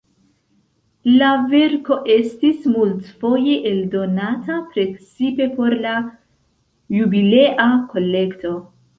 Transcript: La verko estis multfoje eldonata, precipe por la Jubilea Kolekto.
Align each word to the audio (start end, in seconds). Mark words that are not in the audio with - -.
La 1.17 1.25
verko 1.49 1.97
estis 2.13 2.63
multfoje 2.75 3.57
eldonata, 3.71 4.55
precipe 4.77 5.47
por 5.59 5.75
la 5.83 5.91
Jubilea 6.97 7.69
Kolekto. 7.93 8.55